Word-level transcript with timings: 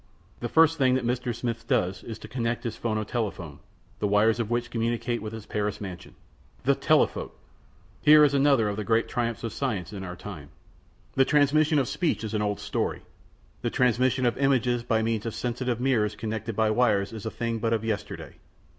The 0.39 0.49
first 0.49 0.79
thing 0.79 0.95
that 0.95 1.05
Mr. 1.05 1.31
Smith 1.35 1.67
does 1.67 2.03
is 2.03 2.17
to 2.17 2.27
connect 2.27 2.63
his 2.63 2.75
phonotelephote, 2.75 3.59
the 3.99 4.07
wires 4.07 4.39
of 4.39 4.49
which 4.49 4.71
communicate 4.71 5.21
with 5.21 5.31
his 5.31 5.45
Paris 5.45 5.79
mansion. 5.79 6.15
The 6.63 6.73
telephote! 6.73 7.33
Here 8.01 8.23
is 8.23 8.33
another 8.33 8.67
of 8.67 8.77
the 8.77 8.83
great 8.83 9.07
triumphs 9.07 9.43
of 9.43 9.53
science 9.53 9.93
in 9.93 10.03
our 10.03 10.15
time. 10.15 10.49
The 11.13 11.23
transmission 11.25 11.77
of 11.77 11.87
speech 11.87 12.23
is 12.23 12.33
an 12.33 12.41
old 12.41 12.59
story; 12.59 13.03
the 13.61 13.69
transmission 13.69 14.25
of 14.25 14.39
images 14.39 14.81
by 14.81 15.03
means 15.03 15.27
of 15.27 15.35
sensitive 15.35 15.79
mirrors 15.79 16.15
connected 16.15 16.55
by 16.55 16.71
wires 16.71 17.13
is 17.13 17.27
a 17.27 17.29
thing 17.29 17.59
but 17.59 17.71
of 17.71 17.85
yesterday. 17.85 18.37